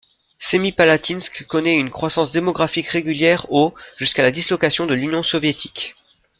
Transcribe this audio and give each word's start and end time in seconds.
Semipalatinsk 0.39 1.45
connaît 1.45 1.75
une 1.77 1.91
croissance 1.91 2.31
démographique 2.31 2.87
régulière 2.87 3.45
au 3.53 3.75
jusqu'à 3.97 4.23
la 4.23 4.31
dislocation 4.31 4.87
de 4.87 4.95
l'Union 4.95 5.21
soviétique. 5.21 5.95